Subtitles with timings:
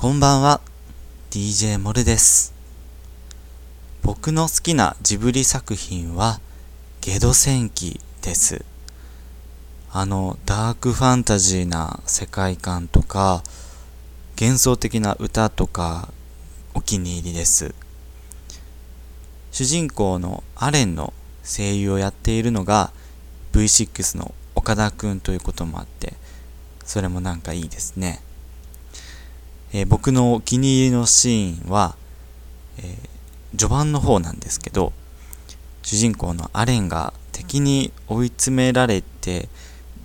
[0.00, 0.60] こんばんは、
[1.32, 2.54] DJ モルです。
[4.04, 6.38] 僕の好きなジブリ作品は、
[7.00, 8.64] ゲド戦記です。
[9.90, 13.42] あの、ダークファンタジーな世界観とか、
[14.40, 16.12] 幻想的な歌とか、
[16.74, 17.74] お気に入りです。
[19.50, 21.12] 主人公のアレンの
[21.42, 22.92] 声優をやっているのが
[23.52, 26.14] V6 の岡田くんということもあって、
[26.84, 28.22] それもなんかいいですね。
[29.72, 31.96] えー、僕のお気に入りのシーンは、
[32.78, 34.92] えー、序盤の方なんですけど、
[35.82, 39.48] 主人公のアレンが敵に追い詰められて、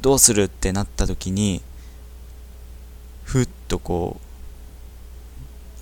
[0.02, 1.62] どうするってなった時に、
[3.24, 4.24] ふっとこう、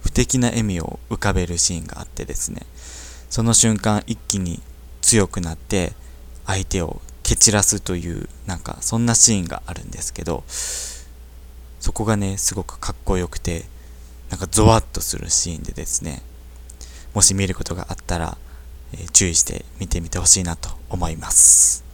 [0.03, 2.65] 不敵な笑みを浮かべるシーンがあってですね、
[3.29, 4.61] その瞬間一気に
[5.01, 5.93] 強くなって、
[6.45, 10.43] 相手を蹴散らすという、なんかそんなシーンがあるんですけど、
[11.81, 13.65] そこがね、すごくかっこよくて、
[14.29, 16.21] なんかゾワッとするシーンでですね、
[17.15, 18.37] もし見ることがあったら、
[18.93, 21.90] えー、注意して見てみてほしいなと思います。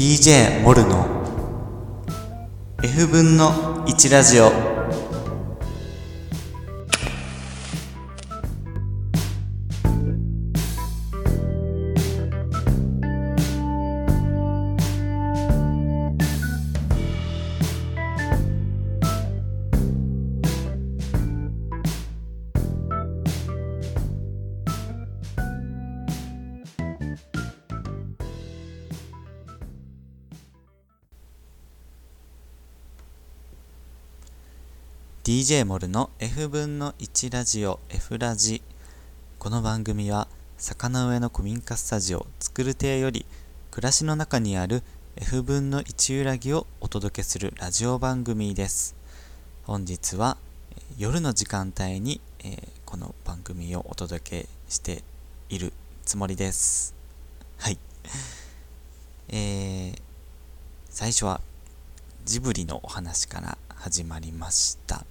[0.00, 2.06] DJ モルの
[2.82, 4.69] F 分の1ラジオ。
[35.30, 38.62] DJ モルの F 分の1ラジオ F ラジ。
[39.38, 40.26] この番組は
[40.58, 43.24] 魚上の古民家スタジオ作る亭より
[43.70, 44.82] 暮らしの中にある
[45.14, 48.96] F 分の1揺らぎをお届けするラジオ番組です。
[49.62, 50.36] 本日は
[50.98, 55.04] 夜の時間帯に、えー、この番組をお届けして
[55.48, 55.72] いる
[56.04, 56.92] つもりです。
[57.56, 57.78] はい。
[59.28, 59.98] えー、
[60.88, 61.40] 最初は
[62.24, 65.06] ジブリのお話から始まりました。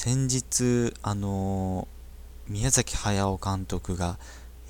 [0.00, 4.16] 先日、あのー、宮崎駿監督が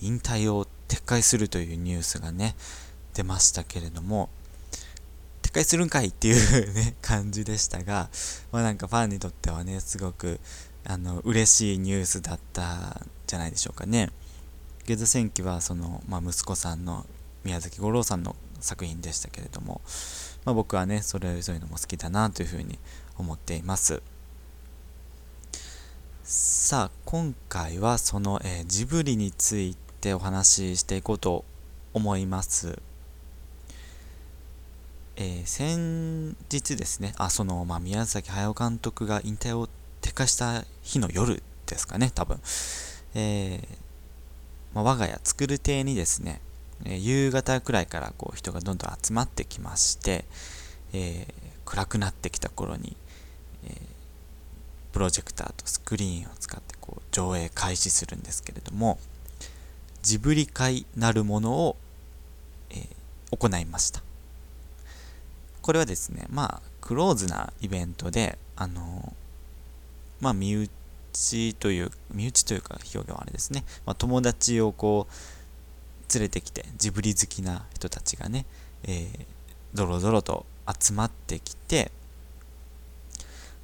[0.01, 2.57] 引退を撤回するというニュースがね、
[3.13, 4.31] 出ましたけれども、
[5.43, 8.09] 撤回するんかいっていう ね、感じでしたが、
[8.53, 10.41] まあなんかファンにとってはね、すごく、
[10.85, 14.11] あの、嬉しいニュースだったんじゃないでしょうかね。
[14.87, 17.05] ゲザ戦記は、その、まあ息子さんの
[17.45, 19.83] 宮崎五郎さんの作品でしたけれども、
[20.47, 22.79] まあ僕はね、それ、そういうのも好きだなというふうに
[23.19, 24.01] 思っています。
[26.31, 31.43] さあ今回はその、えー、ジブリについてお話ししていこうと
[31.95, 32.79] 思います。
[35.17, 39.71] えー、先日ですね、あ、その、まあ、宮崎駿監督が引退を
[40.03, 42.39] 撤回した日の夜ですかね、多分。
[43.15, 43.67] えー、
[44.75, 46.43] まあ、我が家作る亭にですね、
[46.85, 50.27] え、夕方くらいからこう人がどんどん集まってきまして、
[50.93, 51.27] え
[51.65, 52.99] 暗くなってきた頃に、
[53.65, 53.98] え
[54.93, 58.99] プロジェクターとスクリーンを使ってこう上映開始するんですけれども
[60.03, 61.77] ジブリ会なるものを、
[62.71, 64.03] えー、行いました。
[65.61, 78.47] これはですねまあクローズなイベントであのー、まあ身内という身内というか表現はあれですね、まあ、友達をこう連れてきてジブリ好きな人たちがね、
[78.85, 79.27] えー、
[79.75, 81.93] ドロドロと集まってきて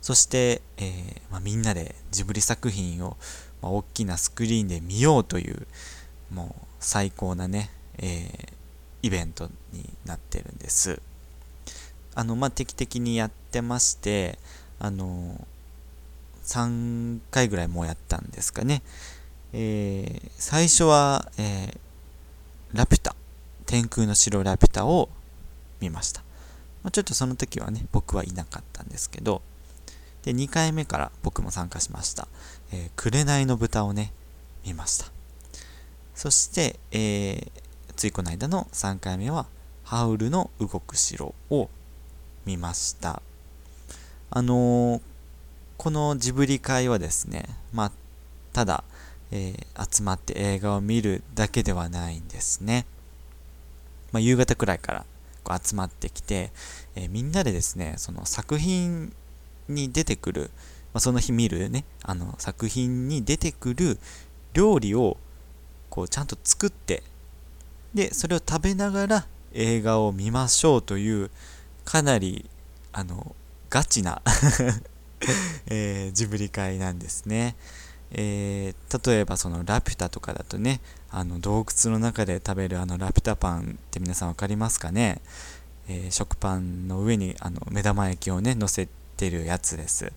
[0.05, 3.17] そして、えー、まあ、みんなでジブリ作品を、
[3.63, 5.67] まあ、大きなスクリーンで見ようという、
[6.31, 8.53] もう最高なね、えー、
[9.01, 11.01] イベントになってるんです。
[12.15, 14.39] あの、まあ、定期的にやってまして、
[14.79, 15.43] あの、
[16.45, 18.83] 3回ぐらいもうやったんですかね。
[19.55, 21.79] えー、最初は、えー、
[22.75, 23.17] ラピュタ、
[23.65, 25.09] 天空の城ラピュタを
[25.81, 26.21] 見ました。
[26.83, 29.41] まあ、ちょっとその時はね、僕はいなかったんですけど、
[30.25, 32.29] で、2回目から僕も参加しました。
[32.73, 34.13] えー、紅の豚をね、
[34.65, 35.07] 見ました。
[36.15, 37.51] そして、えー、
[37.95, 39.47] ついこの間の3回目は、
[39.85, 41.69] ハウルの動く城を
[42.47, 43.21] 見ました。
[44.31, 45.01] あのー、
[45.77, 47.93] このジブリ会はですね、まあ、
[48.55, 48.85] ただ、
[49.31, 52.87] えー、集まって映画を見るだけではないんですね。
[54.13, 55.05] まあ、夕方くらいから
[55.43, 56.53] こう集まってきて、
[56.95, 59.13] えー、みんなでですねその作品
[59.69, 60.51] に出てくる、
[60.93, 63.99] まあ、その日見るねあの作品に出てくる
[64.53, 65.17] 料理を
[65.91, 67.03] こうちゃんと作って
[67.95, 71.31] でそれを食べながら映画を見ましょうという
[71.85, 72.49] かなり
[72.93, 73.35] あの
[73.71, 74.23] ガチな
[75.67, 77.57] えー、ジブリ会なんですね。
[78.11, 80.81] えー、例えばそのラピュタとかだとね
[81.11, 85.21] あの洞窟の中で食べるあのラピュタパンって皆さん分かりますかね、
[85.89, 90.13] えー、食パンの上にあの目玉焼きをね乗せてるやつです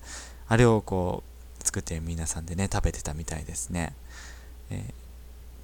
[0.48, 1.22] あれをこ
[1.60, 3.94] う作って皆さんでね食べてたみたいですね、
[4.70, 4.84] え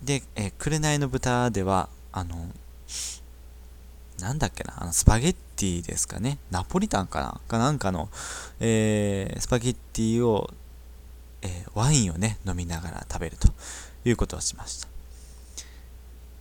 [0.05, 2.37] ー、で、えー、紅の豚ではあの
[4.21, 6.39] なんだっけな、あのスパゲッティですかね。
[6.51, 7.41] ナポリタンかな？
[7.49, 8.09] かなんかの、
[8.61, 10.51] えー、スパゲッティを
[11.47, 13.49] えー、ワインをね、飲みながら食べると
[14.07, 14.89] いうことをしました。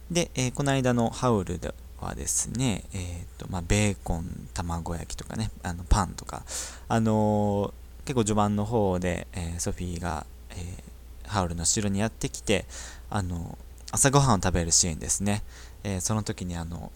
[0.09, 6.43] で、えー、この間のハウルではですね、えーとまあ、ベーコン、卵焼きとかね、あのパンとか、
[6.87, 10.83] あのー、結構序盤の方で、えソフィーが、え
[11.25, 12.65] ハウルの城にやってきて、
[13.09, 13.57] あの
[13.91, 15.43] 朝ごはんを食べるシーンですね。
[15.83, 16.91] えその時にあの、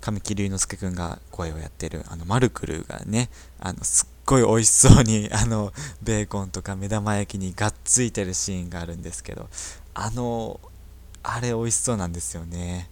[0.00, 3.28] 神木隆之介くんが声をやってる、あの、マルクルーがね、
[3.58, 9.48] あの、すっごい美味しそうに、 あの、ベーコンとか目玉焼きにがっついてるシーンがあるんですけど、
[9.94, 10.58] あの、
[11.22, 12.88] あれ美味しそうなんですよね。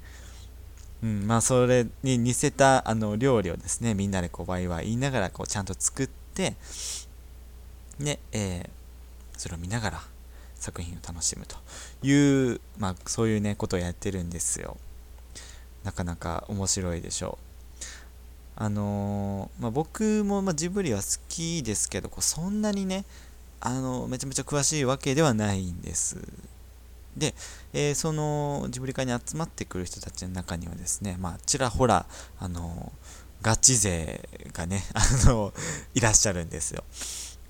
[1.02, 6.56] うん、まあ、それに似せた、あの、料理をですね、みんなでこう、ワイワイ言いながら、こう、ちゃんと作って、
[8.00, 8.68] で、えー、
[9.36, 10.00] それを見ながら
[10.56, 11.56] 作品を楽しむと
[12.06, 14.76] いう、まあ、そういうね、ことをやってるんですよ。
[15.84, 17.82] なかなか面白いでしょう。
[18.56, 23.04] あのー、まあ、僕も、まジブリは好きですけど、こうそんなにね、
[23.60, 26.16] あのめちゃめちゃ詳しいわけではないんです。
[27.16, 27.34] で、
[27.72, 32.06] えー、そのジブリ会に集まってくる人たちの中にはですね、まあ、ちらほら、
[32.38, 32.92] あの
[33.42, 35.52] ガチ勢がね、 あの
[35.94, 36.84] いらっしゃるんですよ。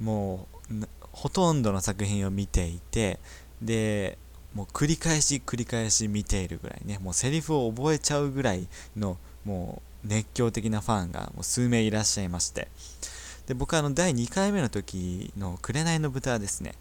[0.01, 3.19] もう、ほとんどの作品を見ていて、
[3.61, 4.19] で、
[4.55, 12.69] もう繰り返し繰り返し見ているぐらいね、もうセリフを覚えちゃうぐらいの、もう熱狂的なファンがもう数名いらっしゃいまして、
[13.47, 16.75] で僕はあの第2回目の時の「紅の豚」はですね、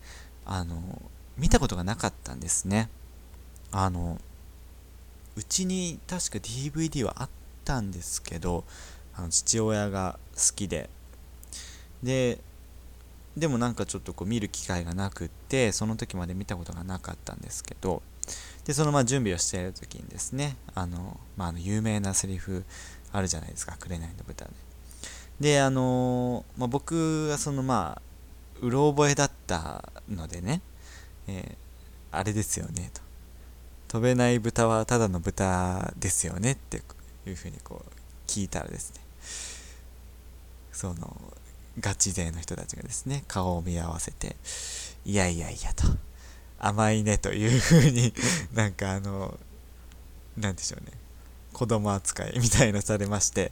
[0.45, 1.01] あの、
[1.38, 2.89] 見たことがなかったんですね。
[3.72, 4.19] あの、
[5.36, 7.30] うちに確か DVD はあっ
[7.66, 8.63] たんですけど、
[9.16, 10.89] あの父親が好きで、
[12.01, 12.39] で、
[13.38, 18.01] でもなんかちょっとこう見る機会がなくってその時まで見たことがなかったんですけど
[18.66, 22.66] でそのまあ準備をしている時にですねあの、まあ、あの有名なセリフ
[23.13, 24.51] あるじゃないですか「紅の豚で」
[25.39, 28.01] であの、まあ、僕はそのまあ
[28.62, 30.62] うろ覚えだったのでね、
[31.27, 33.01] えー、あれですよねと。
[33.88, 36.81] 飛べない豚はただの豚ですよねって
[37.25, 37.91] いうふうにこう
[38.29, 39.01] 聞いたらですね。
[40.74, 41.33] その
[41.79, 44.35] ガチ勢の人たちがですね、顔を見合わせて、
[45.06, 45.83] いやいやいやと、
[46.59, 48.13] 甘いねというふうに
[48.53, 49.38] なんかあの、
[50.38, 50.91] なんでしょうね、
[51.53, 53.51] 子供扱いみたいなされまして、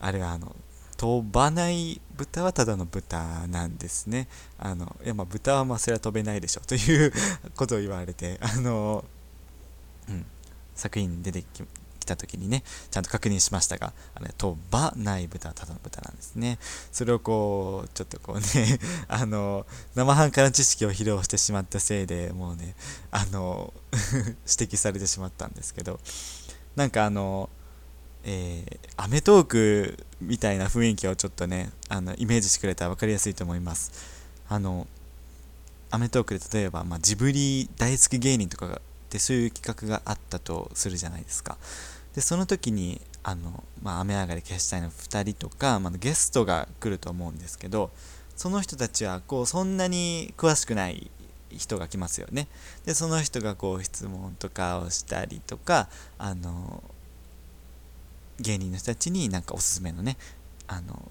[0.00, 0.54] あれはあの、
[0.96, 4.28] 飛ばない豚はただの豚なんですね。
[4.58, 7.12] あの、いやまあ豚はまあそれは飛べないでしょ という
[7.56, 9.04] ことを言われて、あの、
[10.08, 10.26] うん、
[10.74, 11.62] 作品に出てき
[12.04, 16.58] 来た時にね、ちゃんと確認しましたが、あれ、飛ばない豚はただの豚なんですね。
[16.92, 22.76] それをこう、ちょっとこうね、 あの、生半可な知識を披露してしまったせいでもうね、
[23.10, 23.72] あの、
[24.46, 25.98] 指摘されてしまったんですけど、
[26.76, 27.48] なんかあの、
[28.24, 33.92] えー、アメトークみたいな雰囲気をちょっとね、あの、イメージしてくれたら分かりやすいと思います。
[34.48, 34.86] あの、
[35.90, 41.56] アメトークで例えば、まあ、ジブリ大好き芸人とかがでそういう企画があったとするじゃないですか。
[42.16, 47.90] でその時にあの、まあ、雨上がり消したいの2人とか、まあ、ゲストが来ると思うんですけど
[48.36, 51.10] その人たちはこうそんなに詳しくない
[51.50, 52.48] 人が来ますよね
[52.86, 55.88] でその人がこう質問とかをしたりとか
[56.18, 56.82] あの
[58.40, 60.16] 芸人の人たちになんかおすすめのね
[60.66, 61.10] あの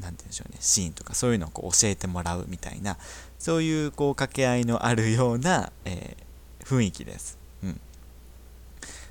[0.00, 2.96] なんて言うんでしょうねシーンとかそういうのをこう教えてもらうみたいな
[3.38, 7.38] そういうこう掛け合いのあるような、えー、雰囲気です。
[7.62, 7.80] うん。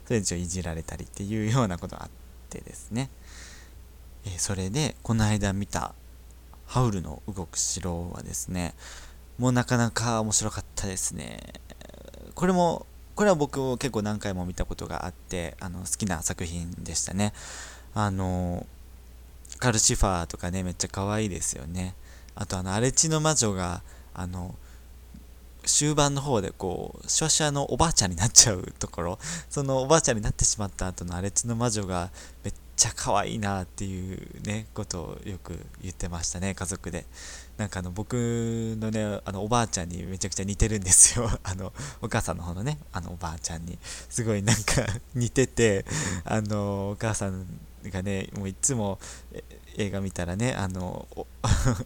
[0.05, 2.09] それでちょいじられたりっていうようなことがあっ
[2.49, 3.09] てですね、
[4.25, 5.93] えー、それでこの間見た
[6.65, 8.73] ハウルの動く城はですね
[9.37, 11.39] もうなかなか面白かったですね。
[12.35, 17.33] これもこれは僕も結構何回も見たことがあってあの好きな作品でしたね。
[17.93, 18.65] あの
[19.59, 21.95] カルシファーとかねめっちゃ可愛いですよね。
[22.35, 23.81] あとあの荒地の魔女が
[24.13, 24.55] あの
[25.65, 29.19] 終盤の方でこうシュワシュワのおばあちゃんになっちゃうところ。
[29.49, 32.09] そのおばあちゃんになってしまった後の荒地の魔女が
[32.43, 37.05] めっちゃ可愛いなっていうねことをよく言ってましたね家族で。
[37.57, 38.13] なんかあの僕
[38.79, 41.29] のねあのおばあちゃんにめちゃくちゃ似てるんですよ。
[41.43, 43.77] あのお母さんの方のねあのおばあちゃんに。
[44.09, 45.85] すごいなんか 似てて
[46.25, 47.45] あのお母さん
[47.85, 48.99] がねもういつも
[49.77, 51.07] 映画見たらねあの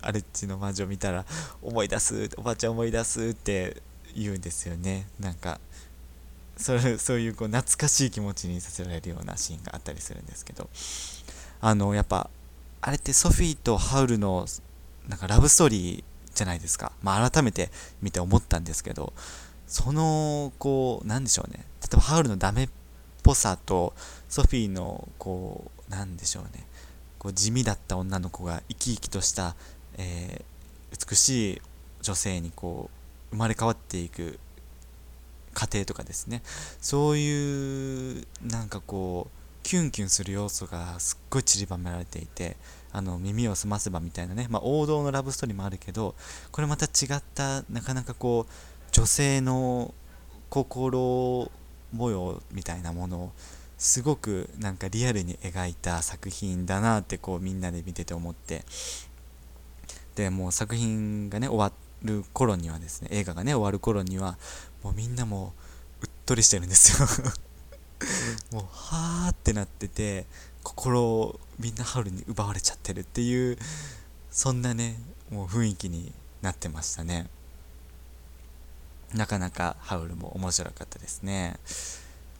[0.01, 1.25] アレッチの魔女見たら
[1.61, 3.81] 思い出すおばあちゃん思い出すって
[4.15, 5.07] 言うんですよね。
[5.19, 5.59] なんか
[6.57, 10.69] それ そういうこう懐かしい気持ちにさせられるようなシーンがあったりするんですけど。
[11.61, 12.29] あのやっぱ
[12.81, 14.45] あれってソフィーとハウルの
[15.07, 16.03] なんかラブストーリー
[16.35, 17.71] じゃないですか、まあ、改めて
[18.01, 19.13] 見て思ったんですけど。
[19.67, 21.65] そのこうなんでしょうね。
[21.81, 22.69] 例えばハウルのダメっ
[23.23, 23.93] ぽさと
[24.29, 26.65] ソフィーのこうなんでしょうね。
[27.17, 29.55] こう地味だった女の子が生き生きとした、
[29.97, 31.61] えー、美しい
[32.01, 32.89] 女性にこ
[33.31, 34.39] う生まれ変わっていく
[35.55, 36.43] 過程とかですね。
[36.79, 42.55] そういうなんかこうキュンキュンする要素がすっごい散りばめられていて
[42.91, 46.13] あの耳を澄ませばみたいなね、まあ、王道のラブストーリーもあるけど
[46.51, 48.51] これまた違ったなかなかこう
[48.91, 49.91] 女性の
[50.49, 51.51] 心
[51.91, 53.31] 模様みたいなものを
[53.77, 58.63] すごくなんかリアルに描いた作品だなってこうみんなで見てて思って。
[60.15, 61.73] でもう作品がね終わ
[62.05, 64.37] る頃にはですね映画がね終わる頃には
[64.83, 65.53] もうみんなも
[66.01, 67.07] ううっとりしてるんですよ。
[68.51, 70.25] もうはーってなってて
[70.63, 73.57] 心をみんなハウルに奪われちゃってるっていう
[74.31, 77.27] そんなねもう雰囲気になってましたね。
[79.13, 81.57] なかなかハウルも面白かったですね。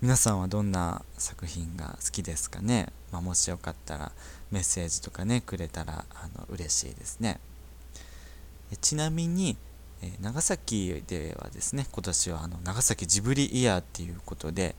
[0.01, 4.11] 皆さんはどんな作品が好きですかね、まあ、もしよかったら
[4.51, 7.39] メッセージとかねくれたらあの嬉しいですね
[8.77, 9.57] ちなみに
[10.01, 14.75] え長崎ではですね今年はあの長崎ジブリイヤーっていうことで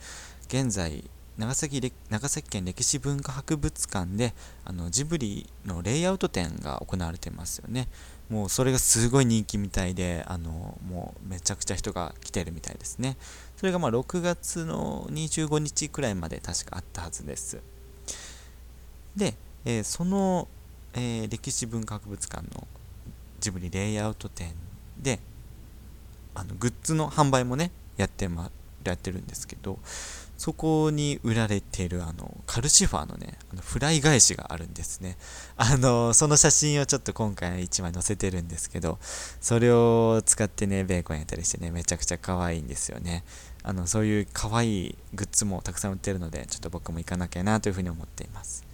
[0.48, 1.04] 現在
[1.38, 4.32] 長崎長崎県歴史文化博物館で
[4.64, 7.88] あのジブリのレイアウト展が行われてますよね。
[8.30, 13.18] もうそれがすごい人気みたいであのもうめちゃくちゃ人が来てるみたいですね。
[13.56, 17.60] それがまあ6月の25日くらいまで確かあったはずです。
[19.14, 19.34] で、
[19.66, 20.48] えー、その、
[20.94, 22.66] えー、歴史文化博物館の
[23.46, 24.48] ジブリレイアウト展
[25.00, 25.20] で
[26.34, 28.50] あのグッズの販売もねやって,、ま、
[28.84, 29.78] やってるんですけど
[30.36, 35.16] そこに売られているあのカルシファーのねあのフライ返しがあるんですね。
[35.56, 38.98] あのその写真をちょっと今回1枚載せてるんですけど
[39.40, 43.24] それを使ってねベーコンやったりしてねめちゃくちゃ可愛いんですよね。
[43.62, 48.64] あのそういう可愛いグッズもたくさん売ってるのでちょっと僕も行かなきゃなというふうに思っています。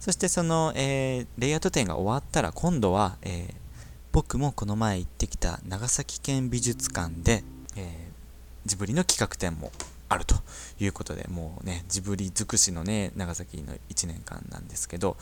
[0.00, 3.67] そしてその、えー、レイアウト展が終わったら今度は、えー、
[4.12, 7.44] 僕もこの前行ってきた長崎県美術館で、
[7.76, 9.70] えー、ジブリの企画展も
[10.08, 10.34] あると
[10.80, 15.16] いうことで、もうね、ジブリ尽くしのね、長崎の1年間なんですけど、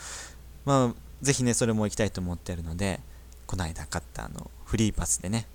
[0.64, 3.00] まあ、ぜひね、それも行きたいと思ってるので、
[3.46, 5.46] この間買ったあの、フリーパスでね、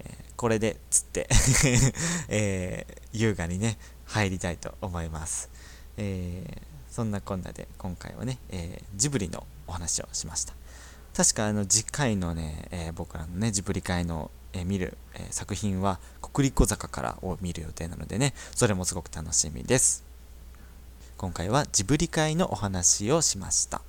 [0.00, 1.28] えー、これで、つって
[2.28, 5.48] えー、優雅にね、入りたいと思います。
[5.96, 10.54] えー、そんなこんなで、今回はね、えジブリのお話をしました。
[11.16, 20.04] 確かあの次回のね、え僕らのね、ジブリ会のえ見る、え作品は国立小坂からを見る予定なのでね、それもすごく楽しみです。
[21.16, 23.80] 今回はジブリ会のお話をしました。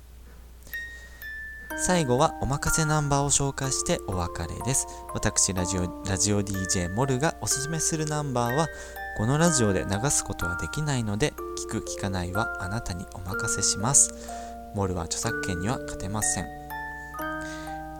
[1.76, 4.86] 最後はおまかせナンバーを紹介してお別れです。
[5.12, 8.68] 私ラジオ、ラジオ DJ モルがおすすめするナンバーは、
[9.18, 11.34] このラジオで流すことはできないので、
[11.68, 14.14] 聞く聞かないはあなたにお任せします。
[14.74, 16.57] モルは著作権には勝てません。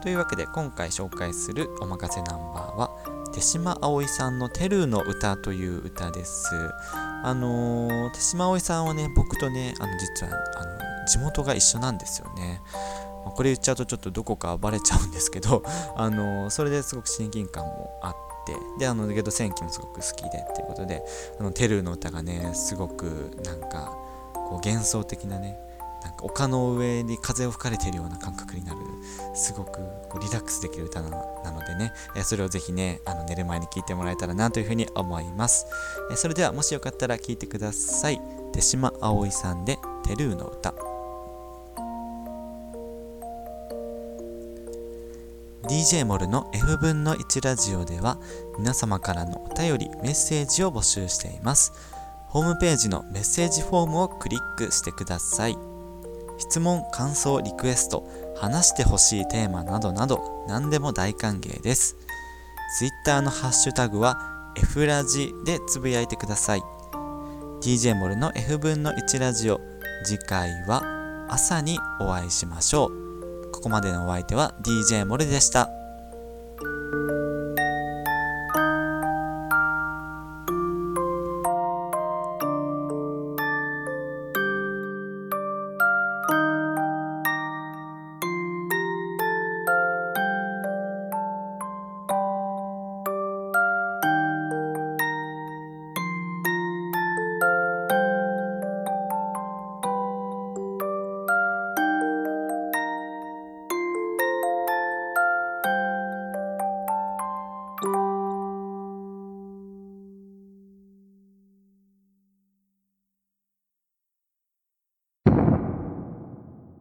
[0.09, 2.91] というわけで今回紹介するおまかせナンバーは
[3.35, 6.49] 手島葵さんの「テルーの歌」という歌です。
[7.23, 12.63] あのー、手島葵さんはね、僕とね、あの実はあの地元が一緒なんですよね。
[13.35, 15.63] これ言っちゃうとちょっとどこかバレちゃうんですけど、
[15.95, 18.15] あのー、それですごく親近感もあっ
[18.47, 21.05] て、で、あの、ゲド戦記もすごく好きでっていうことで、
[21.39, 23.93] あの、テルーの歌がね、すごくなんか、
[24.33, 25.61] こう幻想的なね、
[26.03, 28.78] なんか丘の上に風を吹かれてるような感覚になる
[29.39, 29.79] すごく
[30.09, 35.67] こうリラックスできる歌なのでねえそれをぜひねあの寝る前に聴いてもらえたらなというふうに思います
[36.13, 38.21] えそれではもしよかったら聴いてください
[38.53, 40.75] 手島葵さんで「テルーの歌」
[45.69, 48.19] DJ モルの F 分の1ラジオでは
[48.59, 51.73] 皆様からのお便り、メッセージを募集しています。
[52.29, 55.78] ホームページのメッセージフォームをクリックしてください。
[56.39, 61.97] 質問、感想、リクエスト、話してほしいテーマなどなど何でも大歓迎です。
[62.79, 66.63] Twitter のハッシュタグは F ラジでつぶやいてください。
[67.61, 69.61] DJ モルの F 分の1ラジオ。
[70.05, 73.51] 次回は朝にお会いしましょう。
[73.53, 75.69] ここまでのお相手は DJ モルでした。